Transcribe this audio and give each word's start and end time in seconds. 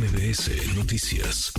MBS 0.00 0.78
Noticias. 0.78 1.52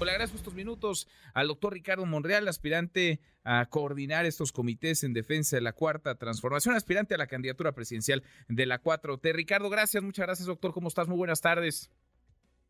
Le 0.00 0.10
agradezco 0.12 0.36
estos 0.36 0.54
minutos 0.54 1.08
al 1.34 1.48
doctor 1.48 1.72
Ricardo 1.72 2.06
Monreal, 2.06 2.46
aspirante 2.46 3.18
a 3.42 3.66
coordinar 3.68 4.26
estos 4.26 4.52
comités 4.52 5.02
en 5.02 5.12
defensa 5.12 5.56
de 5.56 5.62
la 5.62 5.72
cuarta 5.72 6.14
transformación, 6.14 6.76
aspirante 6.76 7.16
a 7.16 7.18
la 7.18 7.26
candidatura 7.26 7.72
presidencial 7.72 8.22
de 8.48 8.64
la 8.64 8.80
4T. 8.80 9.32
Ricardo, 9.32 9.70
gracias, 9.70 10.04
muchas 10.04 10.24
gracias, 10.24 10.46
doctor. 10.46 10.72
¿Cómo 10.72 10.86
estás? 10.86 11.08
Muy 11.08 11.18
buenas 11.18 11.40
tardes. 11.40 11.90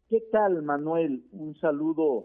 ¿Qué 0.08 0.22
tal, 0.32 0.62
Manuel? 0.62 1.26
Un 1.32 1.54
saludo 1.60 2.24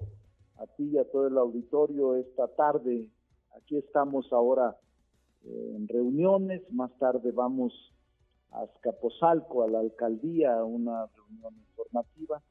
a 0.55 0.67
ti 0.77 0.89
y 0.93 0.97
a 0.97 1.03
todo 1.11 1.27
el 1.27 1.37
auditorio 1.37 2.15
esta 2.15 2.47
tarde. 2.55 3.09
Aquí 3.57 3.75
estamos 3.75 4.31
ahora 4.31 4.77
eh, 5.43 5.73
en 5.75 5.85
reuniones, 5.89 6.61
más 6.71 6.97
tarde 6.97 7.33
vamos 7.33 7.73
a 8.51 8.61
Azcapotzalco, 8.61 9.63
a 9.63 9.69
la 9.69 9.79
alcaldía, 9.79 10.57
a 10.57 10.63
una 10.63 11.05
reunión 11.07 11.53
informativa 11.69 12.41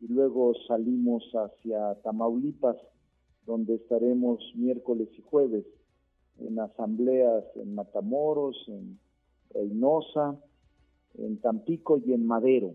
y 0.00 0.08
luego 0.08 0.52
salimos 0.66 1.24
hacia 1.32 1.94
Tamaulipas, 2.02 2.76
donde 3.46 3.76
estaremos 3.76 4.40
miércoles 4.54 5.08
y 5.16 5.22
jueves 5.22 5.64
en 6.38 6.58
asambleas 6.58 7.44
en 7.56 7.74
Matamoros, 7.74 8.56
en 8.68 8.98
Reynosa, 9.50 10.36
en 11.18 11.40
Tampico 11.40 11.98
y 11.98 12.12
en 12.12 12.26
Madero. 12.26 12.72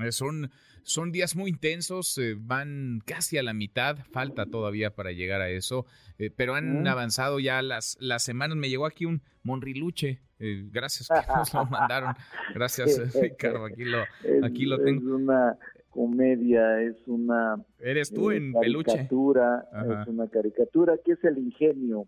Eh, 0.00 0.12
son, 0.12 0.50
son 0.82 1.12
días 1.12 1.36
muy 1.36 1.50
intensos, 1.50 2.16
eh, 2.18 2.34
van 2.38 3.00
casi 3.04 3.38
a 3.38 3.42
la 3.42 3.52
mitad, 3.52 3.98
falta 4.10 4.46
todavía 4.46 4.94
para 4.94 5.12
llegar 5.12 5.40
a 5.40 5.50
eso, 5.50 5.86
eh, 6.18 6.30
pero 6.34 6.54
han 6.54 6.86
avanzado 6.86 7.40
ya 7.40 7.62
las, 7.62 7.96
las 8.00 8.22
semanas. 8.22 8.56
Me 8.56 8.68
llegó 8.68 8.86
aquí 8.86 9.04
un 9.04 9.22
Monriluche, 9.42 10.20
gracias 10.38 11.08
que 11.08 11.14
nos 11.36 11.54
lo 11.54 11.66
mandaron, 11.66 12.14
gracias 12.54 13.14
Ricardo, 13.20 13.64
aquí 13.64 13.84
lo, 13.84 14.02
aquí 14.42 14.66
lo 14.66 14.78
tengo. 14.78 15.00
Es 15.00 15.22
una 15.22 15.58
comedia, 15.90 16.82
es 16.82 16.96
una... 17.06 17.64
Eres 17.78 18.12
tú 18.12 18.30
en 18.30 18.52
caricatura, 18.52 19.64
es 20.02 20.06
una 20.06 20.28
caricatura 20.28 20.98
que 21.04 21.12
es 21.12 21.24
el 21.24 21.38
ingenio 21.38 22.06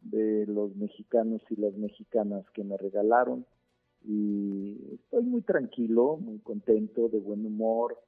de 0.00 0.46
los 0.46 0.74
mexicanos 0.76 1.42
y 1.50 1.56
las 1.56 1.74
mexicanas 1.74 2.44
que 2.52 2.64
me 2.64 2.76
regalaron 2.76 3.46
y 4.04 4.76
estoy 4.94 5.24
muy 5.24 5.42
tranquilo, 5.42 6.16
muy 6.16 6.38
contento, 6.40 7.08
de 7.08 7.18
buen 7.18 7.44
humor, 7.46 7.98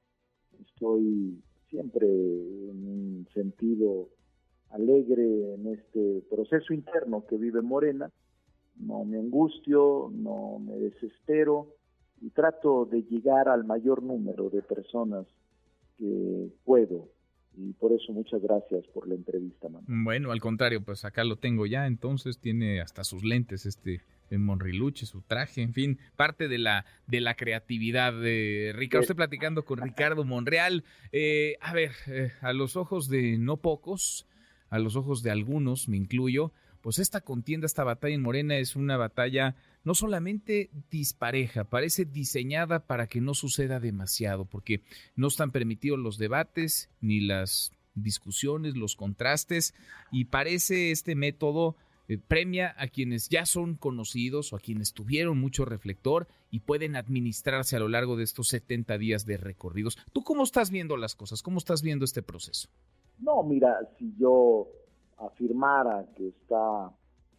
estoy 0.60 1.42
siempre 1.68 2.06
en 2.06 2.86
un 2.86 3.28
sentido 3.32 4.08
alegre 4.70 5.54
en 5.54 5.66
este 5.68 6.22
proceso 6.30 6.72
interno 6.72 7.24
que 7.26 7.36
vive 7.36 7.62
Morena, 7.62 8.10
no 8.76 9.04
me 9.04 9.18
angustio, 9.18 10.10
no 10.12 10.58
me 10.58 10.76
desespero 10.78 11.68
y 12.20 12.30
trato 12.30 12.86
de 12.86 13.02
llegar 13.02 13.48
al 13.48 13.64
mayor 13.64 14.02
número 14.02 14.50
de 14.50 14.62
personas 14.62 15.26
que 15.98 16.48
puedo. 16.64 17.08
Y 17.56 17.72
por 17.74 17.92
eso 17.92 18.12
muchas 18.12 18.42
gracias 18.42 18.84
por 18.88 19.06
la 19.06 19.14
entrevista. 19.14 19.68
Bueno, 19.86 20.32
al 20.32 20.40
contrario, 20.40 20.82
pues 20.84 21.04
acá 21.04 21.22
lo 21.22 21.36
tengo 21.36 21.66
ya, 21.66 21.86
entonces 21.86 22.40
tiene 22.40 22.80
hasta 22.80 23.04
sus 23.04 23.22
lentes 23.22 23.64
este 23.64 24.00
Monriluche, 24.38 25.06
su 25.06 25.22
traje, 25.22 25.62
en 25.62 25.72
fin, 25.72 25.98
parte 26.16 26.48
de 26.48 26.58
la, 26.58 26.86
de 27.06 27.20
la 27.20 27.34
creatividad 27.34 28.12
de 28.12 28.72
Ricardo. 28.74 29.02
Estoy 29.02 29.16
platicando 29.16 29.64
con 29.64 29.80
Ricardo 29.80 30.24
Monreal. 30.24 30.84
Eh, 31.12 31.56
a 31.60 31.72
ver, 31.72 31.92
eh, 32.06 32.32
a 32.40 32.52
los 32.52 32.76
ojos 32.76 33.08
de 33.08 33.38
no 33.38 33.58
pocos, 33.58 34.26
a 34.70 34.78
los 34.78 34.96
ojos 34.96 35.22
de 35.22 35.30
algunos, 35.30 35.88
me 35.88 35.96
incluyo, 35.96 36.52
pues 36.80 36.98
esta 36.98 37.22
contienda, 37.22 37.66
esta 37.66 37.84
batalla 37.84 38.14
en 38.14 38.22
Morena 38.22 38.58
es 38.58 38.76
una 38.76 38.96
batalla 38.96 39.56
no 39.84 39.94
solamente 39.94 40.70
dispareja, 40.90 41.64
parece 41.64 42.04
diseñada 42.04 42.86
para 42.86 43.06
que 43.06 43.20
no 43.20 43.34
suceda 43.34 43.80
demasiado, 43.80 44.44
porque 44.44 44.82
no 45.16 45.28
están 45.28 45.50
permitidos 45.50 45.98
los 45.98 46.18
debates 46.18 46.90
ni 47.00 47.20
las 47.20 47.72
discusiones, 47.94 48.76
los 48.76 48.96
contrastes, 48.96 49.74
y 50.10 50.26
parece 50.26 50.90
este 50.90 51.14
método 51.14 51.76
eh, 52.06 52.18
premia 52.18 52.74
a 52.76 52.88
quienes 52.88 53.30
ya 53.30 53.46
son 53.46 53.76
conocidos 53.76 54.52
o 54.52 54.56
a 54.56 54.60
quienes 54.60 54.92
tuvieron 54.92 55.38
mucho 55.38 55.64
reflector 55.64 56.28
y 56.50 56.60
pueden 56.60 56.96
administrarse 56.96 57.76
a 57.76 57.78
lo 57.78 57.88
largo 57.88 58.16
de 58.16 58.24
estos 58.24 58.48
70 58.48 58.98
días 58.98 59.24
de 59.24 59.38
recorridos. 59.38 59.96
¿Tú 60.12 60.22
cómo 60.22 60.42
estás 60.42 60.70
viendo 60.70 60.96
las 60.98 61.14
cosas? 61.14 61.42
¿Cómo 61.42 61.58
estás 61.58 61.82
viendo 61.82 62.04
este 62.04 62.22
proceso? 62.22 62.68
No, 63.18 63.42
mira, 63.42 63.78
si 63.98 64.14
yo 64.18 64.68
afirmara 65.16 66.06
que 66.14 66.28
está 66.28 66.92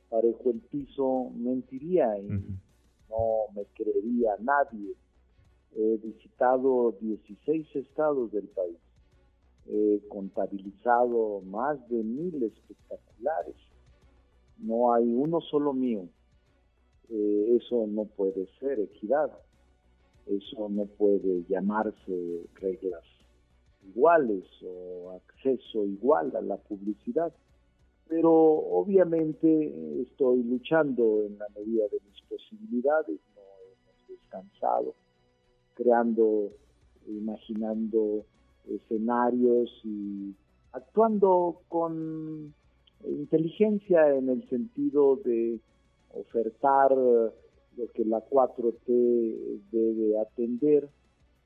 parejo 0.09 0.49
el 0.51 0.61
piso, 0.61 1.31
mentiría 1.35 2.17
y 2.17 2.27
no 2.27 3.53
me 3.55 3.65
creería 3.75 4.31
nadie. 4.39 4.95
He 5.75 5.97
visitado 5.97 6.95
16 7.01 7.67
estados 7.75 8.31
del 8.31 8.47
país, 8.47 8.77
he 9.67 10.01
contabilizado 10.07 11.41
más 11.41 11.77
de 11.89 12.01
mil 12.01 12.41
espectaculares 12.41 13.55
no 14.59 14.93
hay 14.93 15.03
uno 15.03 15.41
solo 15.41 15.73
mío. 15.73 16.07
Eh, 17.09 17.57
eso 17.57 17.85
no 17.87 18.05
puede 18.05 18.47
ser 18.59 18.79
equidad, 18.79 19.31
eso 20.25 20.69
no 20.69 20.85
puede 20.85 21.43
llamarse 21.47 22.47
reglas 22.55 23.03
iguales 23.87 24.43
o 24.63 25.11
acceso 25.11 25.85
igual 25.85 26.35
a 26.35 26.41
la 26.41 26.57
publicidad. 26.57 27.31
Pero 28.07 28.31
obviamente 28.31 30.01
estoy 30.01 30.43
luchando 30.43 31.23
en 31.25 31.37
la 31.37 31.47
medida 31.55 31.85
de 31.91 31.99
mis 32.07 32.21
posibilidades, 32.29 33.19
no 33.35 33.41
hemos 33.41 34.07
descansado, 34.07 34.95
creando, 35.73 36.51
imaginando 37.07 38.25
escenarios 38.67 39.69
y 39.83 40.35
actuando 40.71 41.61
con 41.67 42.53
inteligencia 43.09 44.15
en 44.15 44.29
el 44.29 44.47
sentido 44.49 45.17
de 45.17 45.59
ofertar 46.13 46.91
lo 46.91 47.91
que 47.93 48.05
la 48.05 48.23
4T 48.29 49.61
debe 49.71 50.19
atender, 50.19 50.89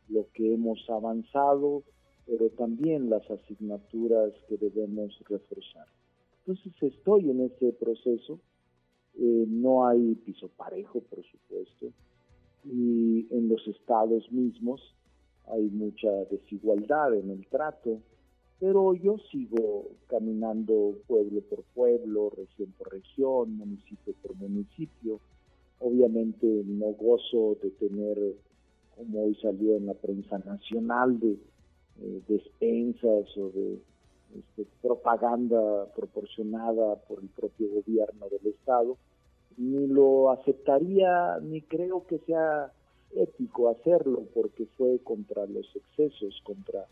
lo 0.09 0.27
que 0.33 0.53
hemos 0.53 0.87
avanzado, 0.89 1.83
pero 2.25 2.49
también 2.51 3.09
las 3.09 3.29
asignaturas 3.29 4.31
que 4.47 4.57
debemos 4.57 5.17
reforzar. 5.27 5.87
Entonces 6.45 6.73
estoy 6.81 7.29
en 7.29 7.41
ese 7.41 7.73
proceso, 7.73 8.39
eh, 9.15 9.45
no 9.47 9.87
hay 9.87 10.15
piso 10.15 10.49
parejo, 10.49 11.01
por 11.01 11.23
supuesto, 11.23 11.91
y 12.65 13.27
en 13.31 13.49
los 13.49 13.67
estados 13.67 14.31
mismos 14.31 14.81
hay 15.47 15.69
mucha 15.69 16.11
desigualdad 16.29 17.15
en 17.15 17.31
el 17.31 17.47
trato, 17.47 18.01
pero 18.59 18.93
yo 18.93 19.17
sigo 19.31 19.87
caminando 20.07 20.95
pueblo 21.07 21.41
por 21.41 21.63
pueblo, 21.73 22.29
región 22.35 22.73
por 22.77 22.91
región, 22.91 23.57
municipio 23.57 24.13
por 24.21 24.35
municipio. 24.35 25.19
Obviamente 25.79 26.45
no 26.65 26.87
gozo 26.87 27.57
de 27.63 27.69
tener, 27.71 28.17
como 28.97 29.25
hoy 29.25 29.35
salió 29.35 29.77
en 29.77 29.85
la 29.85 29.93
prensa 29.93 30.39
nacional, 30.39 31.19
de 31.19 31.37
eh, 32.01 32.21
despensas 32.27 33.37
o 33.37 33.49
de 33.49 33.79
este, 34.37 34.65
propaganda 34.81 35.85
proporcionada 35.95 36.95
por 37.07 37.19
el 37.19 37.29
propio 37.29 37.69
gobierno 37.69 38.27
del 38.29 38.53
Estado. 38.53 38.97
Ni 39.57 39.87
lo 39.87 40.31
aceptaría, 40.31 41.39
ni 41.41 41.61
creo 41.61 42.05
que 42.07 42.19
sea 42.19 42.73
ético 43.15 43.69
hacerlo, 43.69 44.23
porque 44.33 44.65
fue 44.77 44.99
contra 44.99 45.45
los 45.45 45.65
excesos, 45.75 46.41
contra 46.43 46.85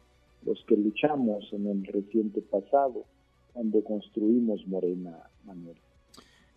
los 0.44 0.64
que 0.68 0.76
luchamos 0.76 1.46
en 1.52 1.68
el 1.68 1.86
reciente 1.86 2.42
pasado 2.42 3.06
cuando 3.54 3.84
construimos 3.84 4.66
Morena, 4.68 5.30
Manuel. 5.46 5.78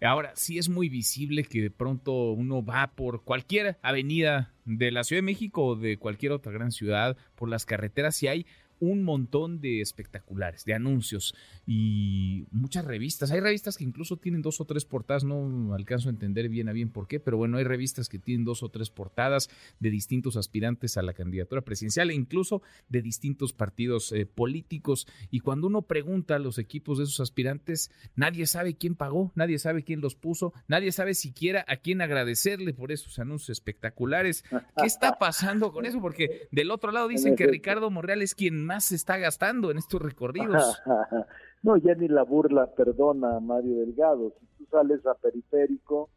Ahora, 0.02 0.32
sí 0.34 0.56
es 0.58 0.68
muy 0.70 0.88
visible 0.88 1.44
que 1.44 1.60
de 1.60 1.70
pronto 1.70 2.32
uno 2.32 2.64
va 2.64 2.92
por 2.94 3.22
cualquier 3.22 3.76
avenida 3.82 4.54
de 4.64 4.90
la 4.90 5.04
Ciudad 5.04 5.18
de 5.18 5.26
México 5.26 5.64
o 5.64 5.76
de 5.76 5.98
cualquier 5.98 6.32
otra 6.32 6.52
gran 6.52 6.72
ciudad, 6.72 7.16
por 7.34 7.50
las 7.50 7.66
carreteras, 7.66 8.22
y 8.22 8.28
hay 8.28 8.46
un 8.80 9.02
montón 9.02 9.60
de 9.60 9.80
espectaculares, 9.80 10.64
de 10.64 10.74
anuncios 10.74 11.34
y 11.66 12.46
muchas 12.50 12.84
revistas. 12.84 13.30
Hay 13.30 13.40
revistas 13.40 13.76
que 13.76 13.84
incluso 13.84 14.16
tienen 14.16 14.42
dos 14.42 14.60
o 14.60 14.64
tres 14.64 14.84
portadas, 14.84 15.22
no 15.22 15.74
alcanzo 15.74 16.08
a 16.08 16.12
entender 16.12 16.48
bien 16.48 16.68
a 16.68 16.72
bien 16.72 16.90
por 16.90 17.06
qué, 17.06 17.20
pero 17.20 17.36
bueno, 17.36 17.58
hay 17.58 17.64
revistas 17.64 18.08
que 18.08 18.18
tienen 18.18 18.44
dos 18.44 18.62
o 18.62 18.70
tres 18.70 18.90
portadas 18.90 19.50
de 19.78 19.90
distintos 19.90 20.36
aspirantes 20.36 20.96
a 20.96 21.02
la 21.02 21.12
candidatura 21.12 21.60
presidencial 21.60 22.10
e 22.10 22.14
incluso 22.14 22.62
de 22.88 23.02
distintos 23.02 23.52
partidos 23.52 24.12
eh, 24.12 24.26
políticos. 24.26 25.06
Y 25.30 25.40
cuando 25.40 25.66
uno 25.66 25.82
pregunta 25.82 26.36
a 26.36 26.38
los 26.38 26.58
equipos 26.58 26.98
de 26.98 27.04
esos 27.04 27.20
aspirantes, 27.20 27.90
nadie 28.16 28.46
sabe 28.46 28.76
quién 28.76 28.94
pagó, 28.94 29.32
nadie 29.34 29.58
sabe 29.58 29.84
quién 29.84 30.00
los 30.00 30.14
puso, 30.14 30.52
nadie 30.68 30.90
sabe 30.92 31.14
siquiera 31.14 31.64
a 31.68 31.76
quién 31.76 32.00
agradecerle 32.00 32.72
por 32.72 32.92
esos 32.92 33.18
anuncios 33.18 33.50
espectaculares. 33.50 34.42
¿Qué 34.50 34.86
está 34.86 35.18
pasando 35.18 35.72
con 35.72 35.84
eso? 35.84 36.00
Porque 36.00 36.48
del 36.50 36.70
otro 36.70 36.92
lado 36.92 37.08
dicen 37.08 37.36
que 37.36 37.46
Ricardo 37.46 37.90
Monreal 37.90 38.22
es 38.22 38.34
quien 38.34 38.69
más 38.70 38.84
se 38.84 38.94
está 38.94 39.18
gastando 39.18 39.72
en 39.72 39.78
estos 39.78 40.00
recorridos. 40.00 40.80
no, 41.62 41.76
ya 41.76 41.94
ni 41.96 42.06
la 42.06 42.22
burla 42.22 42.68
perdona, 42.68 43.40
Mario 43.40 43.80
Delgado. 43.80 44.32
Si 44.38 44.46
tú 44.56 44.64
sales 44.70 45.04
a 45.06 45.14
periférico, 45.14 46.08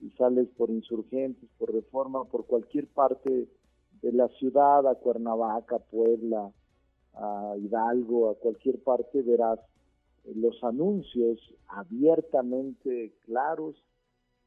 y 0.00 0.10
sales 0.16 0.48
por 0.56 0.70
insurgentes, 0.70 1.48
por 1.58 1.72
reforma, 1.72 2.24
por 2.24 2.46
cualquier 2.46 2.86
parte 2.88 3.48
de 4.02 4.12
la 4.12 4.28
ciudad 4.28 4.86
a 4.86 4.94
Cuernavaca, 4.94 5.78
Puebla, 5.78 6.50
a 7.14 7.54
Hidalgo, 7.58 8.30
a 8.30 8.34
cualquier 8.34 8.82
parte, 8.82 9.22
verás 9.22 9.60
los 10.34 10.62
anuncios 10.64 11.38
abiertamente 11.68 13.12
claros, 13.26 13.76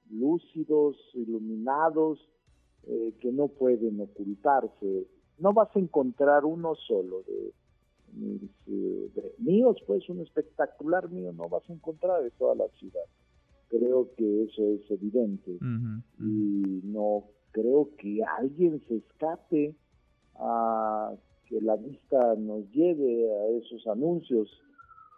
lúcidos, 0.09 0.95
iluminados, 1.13 2.19
eh, 2.83 3.13
que 3.19 3.31
no 3.31 3.47
pueden 3.47 3.99
ocultarse. 4.01 5.07
No 5.39 5.53
vas 5.53 5.75
a 5.75 5.79
encontrar 5.79 6.45
uno 6.45 6.75
solo 6.75 7.23
de, 7.23 7.53
eh, 8.67 9.35
míos, 9.37 9.77
pues 9.85 10.07
un 10.09 10.21
espectacular 10.21 11.09
mío 11.09 11.33
no 11.33 11.49
vas 11.49 11.69
a 11.69 11.73
encontrar 11.73 12.23
de 12.23 12.31
toda 12.31 12.55
la 12.55 12.67
ciudad. 12.79 13.03
Creo 13.69 14.09
que 14.15 14.43
eso 14.43 14.63
es 14.63 14.89
evidente 14.91 15.51
y 16.19 16.81
no 16.85 17.25
creo 17.51 17.89
que 17.97 18.23
alguien 18.23 18.81
se 18.87 18.97
escape 18.97 19.75
a 20.35 21.13
que 21.47 21.61
la 21.61 21.75
vista 21.75 22.35
nos 22.35 22.69
lleve 22.71 23.29
a 23.29 23.47
esos 23.57 23.85
anuncios 23.87 24.49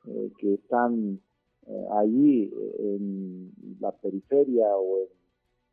eh, 0.06 0.32
que 0.40 0.56
están 0.56 1.20
eh, 1.68 1.86
allí 1.98 2.52
en 2.80 3.52
la 3.80 3.92
periferia 3.92 4.76
o 4.78 5.00
en 5.00 5.08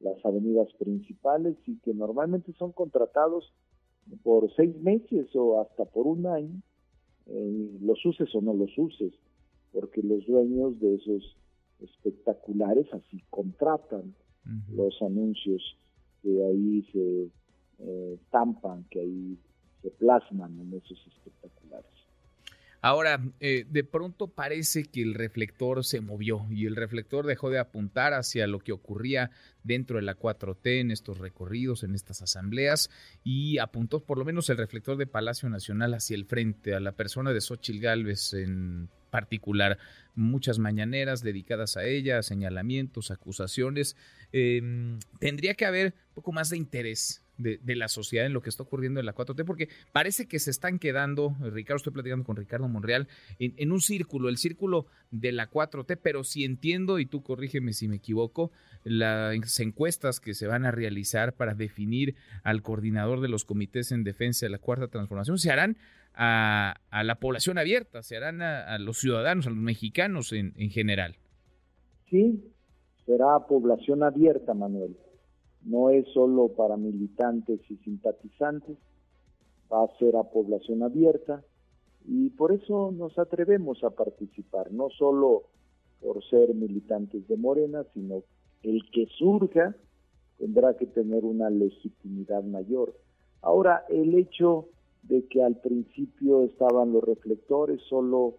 las 0.01 0.25
avenidas 0.25 0.69
principales 0.79 1.57
y 1.67 1.79
que 1.79 1.95
normalmente 1.95 2.53
son 2.55 2.73
contratados 2.73 3.53
por 4.23 4.53
seis 4.55 4.75
meses 4.81 5.29
o 5.35 5.61
hasta 5.61 5.85
por 5.85 6.07
un 6.07 6.27
año, 6.27 6.61
eh, 7.27 7.79
los 7.81 8.05
uses 8.05 8.33
o 8.35 8.41
no 8.41 8.55
los 8.55 8.77
uses, 8.77 9.13
porque 9.73 10.03
los 10.03 10.27
dueños 10.27 10.79
de 10.81 10.95
esos 10.95 11.37
espectaculares 11.81 12.87
así 12.93 13.23
contratan 13.31 14.15
los 14.73 15.03
anuncios 15.03 15.77
que 16.23 16.45
ahí 16.45 16.83
se 16.93 17.29
estampan, 18.15 18.85
que 18.91 19.01
ahí 19.01 19.39
se 19.83 19.91
plasman 19.91 20.59
en 20.61 20.73
esos 20.75 20.99
espectaculares. 21.07 22.06
Ahora, 22.87 23.21
eh, 23.41 23.67
de 23.69 23.83
pronto 23.83 24.29
parece 24.29 24.85
que 24.85 25.03
el 25.03 25.15
reflector 25.15 25.85
se 25.85 26.01
movió 26.01 26.47
y 26.53 26.67
el 26.67 26.77
reflector 26.77 27.27
dejó 27.27 27.51
de 27.51 27.59
apuntar 27.59 28.15
hacia 28.15 28.47
lo 28.47 28.61
que 28.61 28.71
ocurría 28.71 29.33
dentro 29.65 29.97
de 29.97 30.03
la 30.03 30.17
4T 30.17 30.79
en 30.79 30.93
estos 30.93 31.19
recorridos, 31.19 31.83
en 31.83 31.97
estas 31.97 32.23
asambleas, 32.23 32.89
y 33.25 33.59
apuntó 33.59 34.05
por 34.05 34.19
lo 34.19 34.25
menos 34.25 34.51
el 34.51 34.59
reflector 34.59 34.97
de 34.99 35.09
Palacio 35.09 35.49
Nacional 35.49 35.95
hacia 35.95 36.15
el 36.15 36.27
frente, 36.27 36.77
a 36.77 36.79
la 36.79 36.93
persona 36.93 37.33
de 37.33 37.41
Xochil 37.41 37.81
Gálvez 37.81 38.35
en 38.35 38.89
particular. 39.11 39.79
Muchas 40.15 40.61
mañaneras 40.61 41.25
dedicadas 41.25 41.77
a 41.77 41.85
ella, 41.87 42.23
señalamientos, 42.23 43.11
acusaciones. 43.11 43.97
Em, 44.31 45.01
tendría 45.19 45.55
que 45.55 45.67
haber 45.67 45.87
un 46.11 46.15
poco 46.15 46.31
más 46.31 46.51
de 46.51 46.57
interés 46.57 47.26
de, 47.39 47.77
la 47.77 47.89
sociedad 47.89 48.27
en 48.27 48.33
lo 48.33 48.41
que 48.41 48.51
está 48.51 48.63
ocurriendo 48.63 49.01
en 49.01 49.07
la 49.07 49.15
4T, 49.15 49.45
porque 49.45 49.69
parece 49.93 50.27
que 50.27 50.39
se 50.39 50.51
están 50.51 50.79
quedando, 50.79 51.37
Ricardo, 51.41 51.77
estoy 51.77 51.93
platicando 51.93 52.25
con 52.25 52.37
Ricardo 52.37 52.69
Monreal, 52.69 53.09
en, 53.39 53.73
un 53.73 53.81
círculo, 53.81 54.29
el 54.29 54.39
círculo 54.39 54.87
de 55.11 55.33
la 55.33 55.51
4T, 55.51 55.99
pero 56.03 56.25
si 56.25 56.45
entiendo, 56.45 56.99
y 56.99 57.07
tú 57.07 57.23
corrígeme 57.23 57.73
si 57.73 57.89
me 57.89 57.97
equivoco, 57.97 58.51
las 58.85 59.61
encuestas 59.61 60.21
que 60.21 60.35
se 60.35 60.47
van 60.47 60.65
a 60.65 60.71
realizar 60.71 61.35
para 61.35 61.55
definir 61.55 62.15
al 62.43 62.63
coordinador 62.63 63.21
de 63.21 63.29
los 63.29 63.45
comités 63.45 63.93
en 63.93 64.05
defensa 64.05 64.47
de 64.47 64.51
la 64.51 64.59
Cuarta 64.59 64.89
Transformación 64.89 65.39
se 65.39 65.51
harán 65.51 65.77
a, 66.15 66.75
la 66.91 67.17
población 67.17 67.59
abierta, 67.59 68.03
se 68.03 68.17
harán 68.17 68.41
a, 68.41 68.79
los 68.79 68.99
ciudadanos, 68.99 69.47
a 69.47 69.51
los 69.51 69.59
mexicanos 69.59 70.33
en, 70.33 70.55
en 70.57 70.71
general. 70.71 71.17
Sí, 72.09 72.43
será 73.05 73.41
población 73.47 74.03
abierta, 74.03 74.55
Manuel 74.55 74.97
no 75.67 75.91
es 75.91 76.07
solo 76.15 76.49
para 76.49 76.77
militantes 76.77 77.61
y 77.69 77.77
simpatizantes, 77.79 78.77
va 79.73 79.85
a 79.85 79.99
ser 79.99 80.17
a 80.17 80.23
población 80.23 80.83
abierta 80.83 81.43
y 82.07 82.31
por 82.31 82.53
eso 82.53 82.93
nos 82.93 83.19
atrevemos 83.19 83.83
a 83.83 83.91
participar, 83.91 84.73
no 84.73 84.91
solo 84.91 85.43
por 86.01 86.23
ser 86.25 86.55
militantes 86.55 87.27
de 87.27 87.37
Morena, 87.37 87.85
sino 87.95 88.23
el 88.63 88.89
que 88.93 89.07
surja 89.19 89.75
tendrá 90.39 90.77
que 90.77 90.87
tener 90.87 91.25
una 91.25 91.51
legitimidad 91.51 92.45
mayor. 92.45 92.95
Ahora, 93.43 93.85
el 93.89 94.15
hecho 94.15 94.69
de 95.03 95.27
que 95.27 95.43
al 95.43 95.57
principio 95.57 96.43
estaban 96.43 96.93
los 96.93 97.03
reflectores 97.03 97.81
solo 97.89 98.37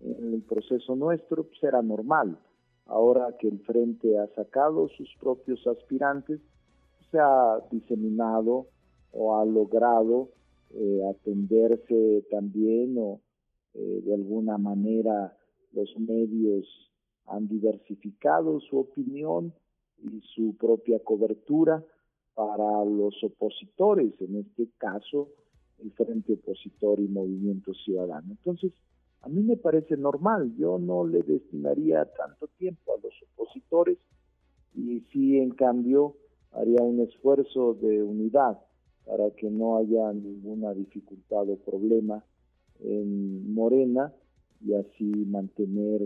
en 0.00 0.34
el 0.34 0.42
proceso 0.42 0.94
nuestro, 0.94 1.44
pues 1.44 1.62
era 1.62 1.80
normal. 1.82 2.38
Ahora 2.86 3.34
que 3.38 3.48
el 3.48 3.60
Frente 3.60 4.18
ha 4.18 4.26
sacado 4.34 4.88
sus 4.90 5.08
propios 5.20 5.66
aspirantes, 5.66 6.40
ha 7.18 7.60
diseminado 7.70 8.66
o 9.12 9.36
ha 9.36 9.44
logrado 9.44 10.30
eh, 10.70 11.00
atenderse 11.10 12.24
también 12.30 12.96
o 12.98 13.20
eh, 13.74 14.02
de 14.04 14.14
alguna 14.14 14.58
manera 14.58 15.36
los 15.72 15.96
medios 15.98 16.66
han 17.26 17.48
diversificado 17.48 18.60
su 18.60 18.78
opinión 18.78 19.52
y 20.02 20.20
su 20.34 20.56
propia 20.56 20.98
cobertura 21.00 21.82
para 22.34 22.84
los 22.84 23.22
opositores, 23.24 24.12
en 24.20 24.36
este 24.36 24.68
caso 24.78 25.28
el 25.78 25.90
Frente 25.92 26.34
Opositor 26.34 27.00
y 27.00 27.08
Movimiento 27.08 27.74
Ciudadano. 27.74 28.28
Entonces, 28.30 28.72
a 29.22 29.28
mí 29.28 29.42
me 29.42 29.56
parece 29.56 29.96
normal, 29.96 30.54
yo 30.56 30.78
no 30.78 31.06
le 31.06 31.22
destinaría 31.22 32.04
tanto 32.04 32.48
tiempo 32.58 32.94
a 32.94 33.00
los 33.02 33.14
opositores 33.32 33.98
y 34.74 35.00
sí, 35.12 35.38
en 35.38 35.50
cambio, 35.50 36.14
haría 36.56 36.82
un 36.82 37.00
esfuerzo 37.00 37.74
de 37.74 38.02
unidad 38.02 38.58
para 39.04 39.30
que 39.30 39.50
no 39.50 39.78
haya 39.78 40.12
ninguna 40.12 40.74
dificultad 40.74 41.48
o 41.48 41.56
problema 41.56 42.24
en 42.80 43.54
Morena 43.54 44.12
y 44.64 44.74
así 44.74 45.04
mantener 45.04 46.02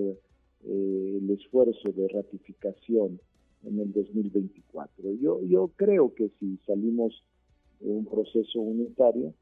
eh, 0.64 1.18
el 1.22 1.30
esfuerzo 1.30 1.90
de 1.92 2.08
ratificación 2.08 3.20
en 3.64 3.78
el 3.78 3.92
2024. 3.92 5.14
Yo, 5.14 5.42
yo 5.42 5.70
creo 5.76 6.14
que 6.14 6.30
si 6.38 6.58
salimos 6.66 7.22
de 7.80 7.90
un 7.90 8.04
proceso 8.04 8.60
unitario, 8.60 9.32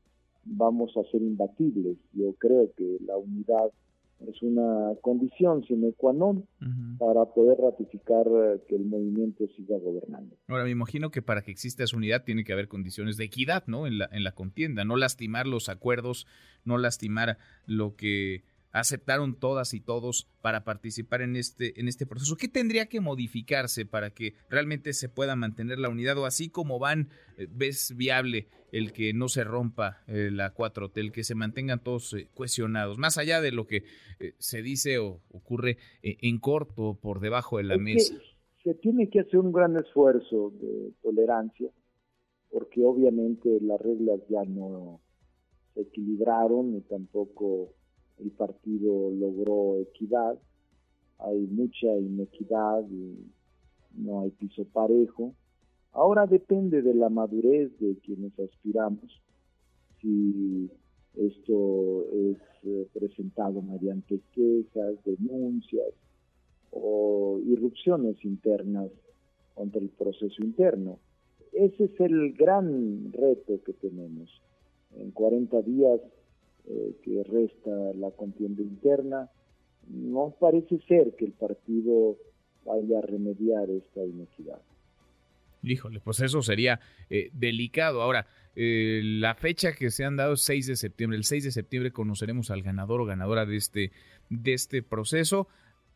vamos 0.45 0.97
a 0.97 1.05
ser 1.11 1.23
imbatibles. 1.23 1.97
Yo 2.13 2.33
creo 2.35 2.71
que 2.77 2.99
la 3.05 3.17
unidad 3.17 3.71
es 4.27 4.43
una 4.43 4.95
condición 5.01 5.63
sine 5.65 5.93
qua 5.97 6.13
non 6.13 6.49
para 6.99 7.25
poder 7.27 7.59
ratificar 7.59 8.27
eh, 8.27 8.61
que 8.69 8.75
el 8.75 8.85
movimiento 8.85 9.47
siga 9.57 9.79
gobernando. 9.79 10.37
Ahora, 10.49 10.65
me 10.65 10.71
imagino 10.71 11.11
que 11.11 11.23
para 11.23 11.43
que 11.43 11.51
exista 11.51 11.85
esa 11.85 11.97
unidad 11.97 12.25
tiene 12.25 12.45
que 12.45 12.53
haber 12.53 12.69
condiciones 12.69 13.17
de 13.17 13.25
equidad, 13.25 13.65
¿no? 13.67 13.87
En 13.87 13.99
la, 13.99 14.09
en 14.11 14.25
la 14.25 14.33
contienda, 14.33 14.85
no 14.85 14.97
lastimar 14.97 15.47
los 15.47 15.69
acuerdos, 15.69 16.27
no 16.65 16.79
lastimar 16.79 17.39
lo 17.67 17.95
que 17.95 18.43
aceptaron 18.73 19.35
todas 19.35 19.75
y 19.75 19.81
todos 19.81 20.29
para 20.43 20.65
participar 20.65 21.23
en 21.23 21.37
este, 21.37 21.81
en 21.81 21.89
este 21.89 22.07
proceso. 22.07 22.37
¿Qué 22.37 22.49
tendría 22.49 22.87
que 22.87 23.01
modificarse 23.01 23.87
para 23.87 24.11
que 24.11 24.35
realmente 24.49 24.93
se 24.93 25.09
pueda 25.09 25.37
mantener 25.37 25.79
la 25.79 25.89
unidad 25.89 26.19
o 26.19 26.27
así 26.27 26.51
como 26.51 26.79
van, 26.79 27.09
eh, 27.39 27.47
ves 27.51 27.95
viable 27.97 28.49
el 28.73 28.93
que 28.93 29.15
no 29.15 29.29
se 29.29 29.45
rompa 29.45 30.03
eh, 30.07 30.31
la 30.31 30.55
4T, 30.55 30.99
el 30.99 31.13
que 31.13 31.25
se 31.25 31.35
mantengan 31.35 31.83
todos 31.83 32.13
eh, 32.15 32.29
cohesionados, 32.35 32.99
más 32.99 33.17
allá 33.17 33.41
de 33.41 33.53
lo 33.53 33.67
que 33.67 33.85
se 34.39 34.63
dice 34.63 34.99
o 34.99 35.21
ocurre 35.31 35.79
en 36.03 36.39
corto 36.39 36.99
por 37.01 37.21
debajo 37.21 37.59
de 37.59 37.65
la 37.65 37.79
mesa? 37.79 38.15
Se 38.65 38.75
tiene 38.75 39.09
que 39.09 39.21
hacer 39.21 39.39
un 39.39 39.53
gran 39.53 39.77
esfuerzo 39.77 40.53
de 40.61 40.93
tolerancia 41.03 41.71
porque 42.51 42.85
obviamente 42.85 43.59
las 43.61 43.81
reglas 43.81 44.21
ya 44.29 44.45
no 44.45 45.01
se 45.75 45.83
equilibraron 45.83 46.73
ni 46.73 46.81
tampoco 46.83 47.75
el 48.21 48.31
partido 48.31 49.11
logró 49.11 49.77
equidad, 49.79 50.39
hay 51.19 51.47
mucha 51.47 51.97
inequidad 51.97 52.85
y 52.91 53.17
no 53.95 54.21
hay 54.21 54.31
piso 54.31 54.65
parejo. 54.73 55.35
Ahora 55.93 56.27
depende 56.27 56.83
de 56.83 56.95
la 56.95 57.09
madurez 57.09 57.77
de 57.81 57.97
quienes 58.05 58.39
aspiramos, 58.39 59.21
si 60.01 60.71
esto 61.17 62.05
es 62.13 62.37
eh, 62.65 62.87
presentado 62.93 63.63
mediante 63.63 64.21
quejas, 64.33 64.95
denuncias 65.05 65.93
o 66.71 67.41
irrupciones 67.45 68.25
internas 68.25 68.91
contra 69.55 69.81
el 69.81 69.89
proceso 69.89 70.43
interno. 70.45 70.99
Ese 71.53 71.85
es 71.85 72.01
el 72.01 72.35
gran 72.35 73.13
reto 73.13 73.61
que 73.65 73.73
tenemos. 73.73 74.31
En 74.97 75.11
40 75.11 75.63
días 75.63 76.01
eh, 76.67 76.97
que 77.03 77.23
resta 77.25 77.71
la 77.95 78.11
contienda 78.11 78.63
interna. 78.63 79.31
No 79.89 80.35
parece 80.39 80.79
ser 80.87 81.15
que 81.17 81.25
el 81.25 81.33
partido 81.33 82.17
vaya 82.65 82.99
a 82.99 83.03
remediar 83.03 83.71
esta 83.71 84.05
inequidad. 84.05 84.61
Híjole, 85.63 86.01
pues 86.01 86.21
eso 86.21 86.43
sería 86.43 86.81
eh, 87.11 87.31
delicado. 87.33 88.03
Ahora, 88.03 88.27
eh, 88.55 89.01
la 89.03 89.35
fecha 89.35 89.73
que 89.73 89.91
se 89.91 90.05
han 90.05 90.17
dado 90.17 90.35
es 90.35 90.43
6 90.43 90.67
de 90.67 90.77
septiembre. 90.77 91.17
El 91.17 91.25
6 91.25 91.45
de 91.45 91.51
septiembre 91.51 91.93
conoceremos 91.93 92.51
al 92.51 92.63
ganador 92.63 93.01
o 93.01 93.05
ganadora 93.05 93.47
de 93.47 93.57
este, 93.57 93.93
de 94.31 94.53
este 94.53 94.83
proceso. 94.83 95.49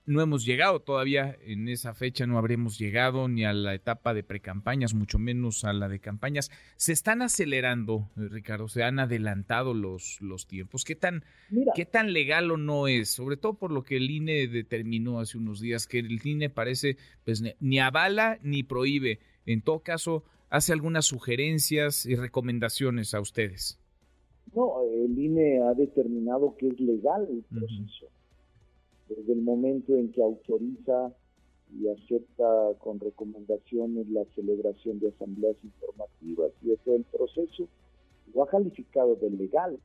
No 0.05 0.21
hemos 0.21 0.45
llegado 0.45 0.81
todavía 0.81 1.37
en 1.43 1.69
esa 1.69 1.95
fecha, 1.95 2.27
no 2.27 2.39
habremos 2.39 2.79
llegado 2.79 3.29
ni 3.29 3.45
a 3.45 3.53
la 3.53 3.75
etapa 3.75 4.15
de 4.15 4.25
precampañas, 4.25 4.95
mucho 4.95 5.19
menos 5.19 5.65
a 5.65 5.73
la 5.73 5.89
de 5.89 6.01
campañas. 6.01 6.51
Se 6.77 6.93
están 6.93 7.23
acelerando, 7.23 8.11
eh, 8.17 8.29
Ricardo, 8.29 8.69
se 8.69 8.83
han 8.83 8.99
adelantado 8.99 9.75
los, 9.75 10.21
los 10.21 10.47
tiempos. 10.47 10.85
¿Qué 10.85 10.97
tan, 10.97 11.25
¿Qué 11.75 11.85
tan 11.85 12.13
legal 12.13 12.51
o 12.51 12.57
no 12.57 12.89
es? 12.89 13.11
Sobre 13.11 13.37
todo 13.37 13.55
por 13.55 13.71
lo 13.71 13.85
que 13.85 13.97
el 13.97 14.11
INE 14.11 14.49
determinó 14.49 15.21
hace 15.21 15.39
unos 15.39 15.61
días, 15.61 15.87
que 15.87 16.01
el 16.01 16.21
INE 16.27 16.51
parece 16.51 16.97
pues, 17.25 17.43
ni 17.61 17.79
avala 17.79 18.39
ni 18.43 18.65
prohíbe. 18.65 19.21
En 19.47 19.63
todo 19.63 19.81
caso, 19.81 20.25
hace 20.51 20.73
algunas 20.73 21.07
sugerencias 21.07 22.07
y 22.07 22.17
recomendaciones 22.17 23.15
a 23.15 23.21
ustedes. 23.21 23.79
No, 24.53 24.83
el 24.83 25.17
INE 25.17 25.63
ha 25.63 25.75
determinado 25.75 26.57
que 26.59 26.69
es 26.69 26.81
legal 26.81 27.27
el 27.31 27.43
proceso 27.45 28.12
desde 29.17 29.33
el 29.33 29.43
momento 29.43 29.97
en 29.97 30.11
que 30.13 30.23
autoriza 30.23 31.13
y 31.79 31.89
acepta 31.89 32.75
con 32.79 33.01
recomendaciones 33.01 34.09
la 34.11 34.25
celebración 34.35 35.01
de 35.01 35.09
asambleas 35.09 35.57
informativas 35.63 36.53
y 36.63 36.69
de 36.69 36.77
todo 36.79 36.97
el 36.97 37.05
proceso, 37.05 37.67
lo 38.35 38.43
ha 38.43 38.49
calificado 38.49 39.17
de 39.17 39.31
legal. 39.31 39.79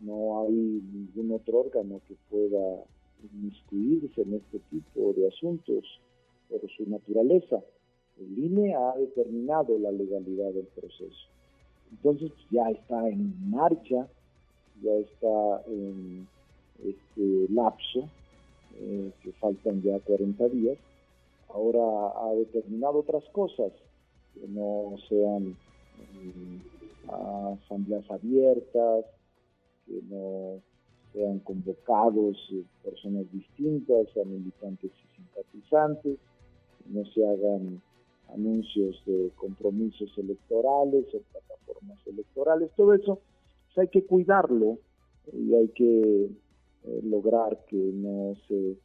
No 0.00 0.42
hay 0.42 0.52
ningún 0.52 1.32
otro 1.32 1.60
órgano 1.60 2.00
que 2.08 2.14
pueda 2.30 2.84
inmiscuirse 3.32 4.22
en 4.22 4.34
este 4.34 4.58
tipo 4.70 5.12
de 5.12 5.28
asuntos 5.28 5.84
por 6.48 6.60
su 6.76 6.88
naturaleza. 6.88 7.62
El 8.18 8.38
INE 8.38 8.74
ha 8.74 8.96
determinado 8.96 9.78
la 9.78 9.92
legalidad 9.92 10.52
del 10.52 10.66
proceso. 10.66 11.28
Entonces 11.92 12.32
ya 12.50 12.70
está 12.70 13.08
en 13.08 13.50
marcha, 13.50 14.08
ya 14.82 14.92
está 14.94 15.62
en 15.66 16.26
este 16.82 17.52
lapso 17.52 18.08
eh, 18.76 19.12
que 19.22 19.32
faltan 19.32 19.82
ya 19.82 19.98
40 20.00 20.48
días, 20.48 20.78
ahora 21.48 21.80
ha 21.80 22.34
determinado 22.34 23.00
otras 23.00 23.24
cosas, 23.30 23.72
que 24.34 24.46
no 24.48 24.94
sean 25.08 25.56
mm, 26.14 27.60
asambleas 27.64 28.08
abiertas, 28.10 29.04
que 29.86 30.00
no 30.08 30.60
sean 31.12 31.40
convocados 31.40 32.36
eh, 32.52 32.62
personas 32.84 33.30
distintas 33.32 34.06
a 34.16 34.24
militantes 34.24 34.90
y 34.90 35.16
simpatizantes, 35.16 36.18
que 36.78 36.90
no 36.90 37.04
se 37.06 37.26
hagan 37.26 37.82
anuncios 38.32 39.02
de 39.06 39.30
compromisos 39.36 40.16
electorales 40.16 41.06
o 41.14 41.20
plataformas 41.32 41.98
electorales, 42.06 42.70
todo 42.76 42.94
eso 42.94 43.20
pues 43.66 43.78
hay 43.78 43.88
que 43.88 44.06
cuidarlo 44.06 44.78
y 45.32 45.54
hay 45.54 45.68
que 45.68 46.30
eh, 46.84 47.00
lograr 47.04 47.64
que 47.68 47.76
no 47.76 48.34
se 48.48 48.76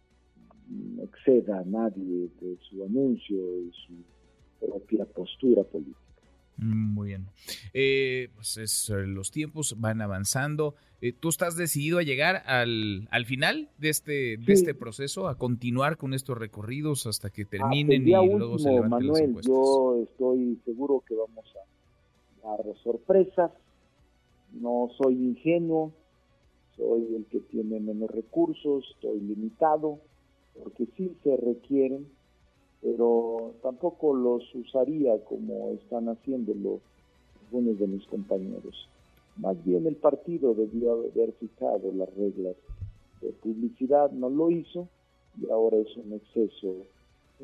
exceda 1.01 1.59
a 1.59 1.63
nadie 1.63 2.29
de 2.41 2.57
su 2.69 2.83
anuncio 2.83 3.37
y 3.61 3.71
su 3.71 3.93
propia 4.65 5.05
postura 5.05 5.63
política. 5.63 5.99
Mm, 6.57 6.93
muy 6.93 7.07
bien. 7.09 7.27
Eh, 7.73 8.29
pues 8.35 8.57
es, 8.57 8.89
eh, 8.89 9.05
los 9.07 9.31
tiempos 9.31 9.75
van 9.79 10.01
avanzando. 10.01 10.75
¿Tú 11.19 11.29
estás 11.29 11.55
decidido 11.55 11.99
a 11.99 12.03
llegar 12.03 12.41
al, 12.47 13.07
al 13.11 13.25
final 13.25 13.69
de 13.77 13.89
este, 13.89 14.37
de 14.37 14.53
este 14.53 14.73
proceso, 14.73 15.27
a 15.27 15.37
continuar 15.37 15.97
con 15.97 16.15
estos 16.15 16.35
recorridos 16.35 17.05
hasta 17.05 17.29
que 17.29 17.45
terminen 17.45 18.07
y 18.07 18.11
luego 18.11 18.57
se 18.57 18.71
levanten 18.71 18.89
Manuel, 18.89 19.35
Yo 19.45 20.01
estoy 20.01 20.59
seguro 20.65 21.03
que 21.07 21.13
vamos 21.13 21.45
a 21.57 22.47
dar 22.47 22.65
sorpresas. 22.81 23.51
No 24.53 24.89
soy 24.97 25.13
ingenuo 25.13 25.93
soy 26.77 27.15
el 27.15 27.25
que 27.25 27.39
tiene 27.39 27.79
menos 27.79 28.09
recursos, 28.11 28.85
estoy 28.95 29.19
limitado, 29.21 29.99
porque 30.61 30.87
sí 30.97 31.15
se 31.23 31.37
requieren, 31.37 32.07
pero 32.81 33.53
tampoco 33.61 34.13
los 34.13 34.43
usaría 34.55 35.23
como 35.25 35.69
están 35.71 36.09
haciéndolo 36.09 36.79
algunos 37.45 37.79
de 37.79 37.87
mis 37.87 38.05
compañeros. 38.07 38.87
Más 39.37 39.63
bien 39.65 39.85
el 39.85 39.95
partido 39.95 40.53
debió 40.53 40.93
haber 40.93 41.33
fijado 41.33 41.91
las 41.93 42.13
reglas 42.15 42.55
de 43.21 43.31
publicidad, 43.31 44.11
no 44.11 44.29
lo 44.29 44.49
hizo 44.51 44.87
y 45.41 45.49
ahora 45.49 45.77
es 45.77 45.97
un 45.97 46.13
exceso 46.13 46.75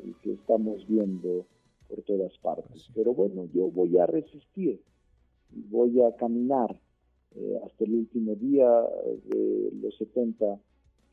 el 0.02 0.14
que 0.22 0.32
estamos 0.32 0.86
viendo 0.86 1.44
por 1.88 2.02
todas 2.02 2.32
partes. 2.38 2.88
Pero 2.94 3.12
bueno, 3.12 3.46
yo 3.52 3.68
voy 3.70 3.98
a 3.98 4.06
resistir 4.06 4.80
y 5.54 5.60
voy 5.70 6.00
a 6.02 6.16
caminar 6.16 6.78
eh, 7.36 7.58
hasta 7.64 7.84
el 7.84 7.94
último 7.94 8.34
día 8.34 8.68
de 9.24 9.70
los 9.80 9.96
70 9.98 10.58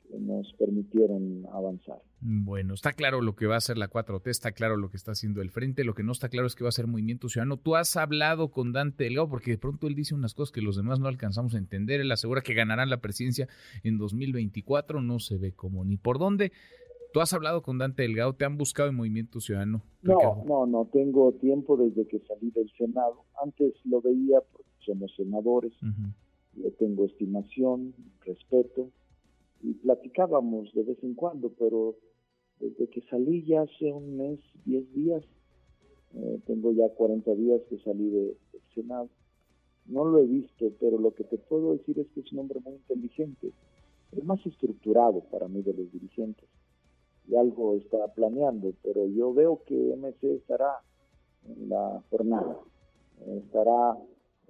que 0.10 0.20
nos 0.20 0.52
permitieron 0.54 1.46
avanzar. 1.54 2.02
Bueno, 2.22 2.74
está 2.74 2.94
claro 2.94 3.22
lo 3.22 3.36
que 3.36 3.46
va 3.46 3.56
a 3.56 3.60
hacer 3.60 3.78
la 3.78 3.90
4T, 3.90 4.28
está 4.28 4.52
claro 4.52 4.76
lo 4.76 4.90
que 4.90 4.98
está 4.98 5.12
haciendo 5.12 5.42
el 5.42 5.52
Frente, 5.52 5.84
lo 5.84 5.94
que 5.94 6.04
no 6.04 6.12
está 6.12 6.30
claro 6.30 6.48
es 6.48 6.56
que 6.56 6.64
va 6.64 6.70
a 6.70 6.74
ser 6.74 6.88
Movimiento 6.88 7.30
Ciudadano. 7.30 7.58
Tú 7.58 7.76
has 7.76 7.96
hablado 7.96 8.50
con 8.50 8.74
Dante 8.74 9.04
Delgado 9.04 9.30
porque 9.30 9.52
de 9.52 9.58
pronto 9.58 9.88
él 9.88 9.96
dice 9.96 10.16
unas 10.16 10.34
cosas 10.34 10.52
que 10.52 10.62
los 10.62 10.76
demás 10.76 11.00
no 11.00 11.08
alcanzamos 11.08 11.54
a 11.56 11.60
entender, 11.60 12.02
él 12.02 12.12
asegura 12.12 12.42
que 12.42 12.54
ganarán 12.54 12.90
la 12.90 12.98
presidencia 12.98 13.48
en 13.84 13.98
2024, 13.98 15.02
no 15.02 15.20
se 15.20 15.38
ve 15.38 15.54
cómo 15.54 15.86
ni 15.86 15.98
por 15.98 16.20
dónde. 16.20 16.52
¿Tú 17.12 17.22
has 17.22 17.34
hablado 17.34 17.64
con 17.64 17.80
Dante 17.80 18.04
Delgado? 18.04 18.34
¿Te 18.34 18.46
han 18.46 18.58
buscado 18.58 18.90
en 18.90 18.96
Movimiento 18.96 19.40
Ciudadano? 19.40 19.82
No, 20.04 20.44
no, 20.46 20.68
no, 20.68 20.86
tengo 20.94 21.32
tiempo 21.34 21.76
desde 21.76 22.08
que 22.08 22.20
salí 22.20 22.52
del 22.52 22.70
Senado. 22.78 23.26
Antes 23.42 23.74
lo 23.84 24.00
veía 24.00 24.42
porque 24.52 24.70
somos 24.86 25.12
senadores, 25.16 25.74
le 26.56 26.70
tengo 26.72 27.06
estimación, 27.06 27.96
respeto, 28.24 28.92
y 29.62 29.74
platicábamos 29.74 30.72
de 30.74 30.84
vez 30.84 31.04
en 31.04 31.16
cuando, 31.16 31.50
pero 31.58 31.96
desde 32.60 32.88
que 32.90 33.02
salí 33.10 33.44
ya 33.44 33.62
hace 33.62 33.92
un 33.92 34.18
mes, 34.18 34.40
10 34.66 34.94
días, 34.94 35.24
eh, 36.14 36.40
tengo 36.46 36.72
ya 36.74 36.90
40 36.90 37.34
días 37.34 37.62
que 37.70 37.80
salí 37.80 38.10
del 38.10 38.38
Senado, 38.76 39.10
no 39.88 40.06
lo 40.06 40.20
he 40.20 40.28
visto, 40.28 40.72
pero 40.80 41.00
lo 41.00 41.14
que 41.16 41.24
te 41.24 41.38
puedo 41.38 41.76
decir 41.76 41.98
es 42.00 42.08
que 42.10 42.20
es 42.20 42.32
un 42.34 42.40
hombre 42.40 42.60
muy 42.60 42.74
inteligente, 42.74 43.52
el 44.12 44.24
más 44.24 44.46
estructurado 44.46 45.22
para 45.32 45.48
mí 45.48 45.62
de 45.64 45.74
los 45.74 45.92
dirigentes 45.92 46.48
y 47.30 47.36
algo 47.36 47.76
está 47.76 48.08
planeando, 48.14 48.74
pero 48.84 49.06
yo 49.08 49.34
veo 49.34 49.62
que 49.66 49.76
MC 49.76 50.36
estará 50.36 50.82
en 51.48 51.70
la 51.70 52.02
jornada, 52.10 52.58
estará 53.38 53.98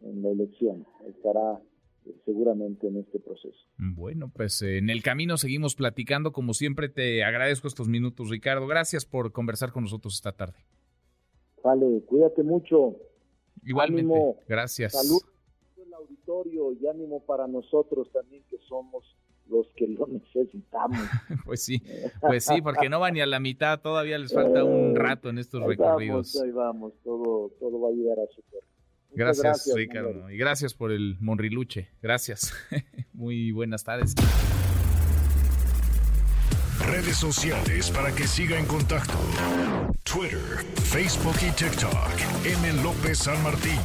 en 0.01 0.21
la 0.21 0.29
elección, 0.29 0.85
estará 1.05 1.59
eh, 2.05 2.15
seguramente 2.25 2.87
en 2.87 2.97
este 2.97 3.19
proceso. 3.19 3.57
Bueno, 3.77 4.31
pues 4.33 4.61
eh, 4.61 4.77
en 4.77 4.89
el 4.89 5.03
camino 5.03 5.37
seguimos 5.37 5.75
platicando. 5.75 6.31
Como 6.31 6.53
siempre, 6.53 6.87
te 6.87 7.23
agradezco 7.23 7.67
estos 7.67 7.89
minutos, 7.89 8.29
Ricardo. 8.29 8.65
Gracias 8.65 9.05
por 9.05 9.33
conversar 9.33 9.71
con 9.71 9.83
nosotros 9.83 10.15
esta 10.15 10.31
tarde. 10.31 10.59
Vale, 11.63 12.01
cuídate 12.05 12.43
mucho. 12.43 12.95
Igualmente. 13.65 14.15
gracias. 14.47 14.93
Salud 14.93 15.21
al 15.85 15.93
auditorio 15.95 16.71
y 16.71 16.87
ánimo 16.87 17.19
para 17.25 17.45
nosotros 17.45 18.09
también 18.13 18.43
que 18.49 18.57
somos 18.69 19.17
que 19.79 19.87
lo 19.87 20.05
necesitamos. 20.07 20.99
pues 21.45 21.63
sí, 21.63 21.81
pues 22.21 22.43
sí, 22.43 22.61
porque 22.61 22.89
no 22.89 22.99
va 22.99 23.09
ni 23.11 23.21
a 23.21 23.25
la 23.25 23.39
mitad, 23.39 23.79
todavía 23.79 24.17
les 24.17 24.33
falta 24.33 24.63
un 24.63 24.95
rato 24.95 25.29
en 25.29 25.37
estos 25.37 25.63
recorridos. 25.63 26.33
Vamos, 26.33 26.43
ahí 26.43 26.51
vamos, 26.51 26.93
todo, 27.03 27.51
todo 27.59 27.79
va 27.79 27.89
a 27.89 27.91
llegar 27.91 28.19
a 28.19 28.27
su. 28.33 28.43
Gracias, 29.11 29.71
Ricardo. 29.73 30.29
Y 30.29 30.37
gracias 30.37 30.73
por 30.73 30.91
el 30.91 31.17
Monriluche. 31.19 31.89
Gracias. 32.01 32.53
Muy 33.13 33.51
buenas 33.51 33.83
tardes. 33.83 34.13
Redes 36.85 37.17
sociales 37.17 37.89
para 37.91 38.13
que 38.13 38.27
siga 38.27 38.59
en 38.59 38.65
contacto: 38.65 39.17
Twitter, 40.03 40.39
Facebook 40.75 41.35
y 41.41 41.51
TikTok. 41.51 41.95
M. 42.45 42.83
López 42.83 43.19
San 43.19 43.41
Martín. 43.41 43.79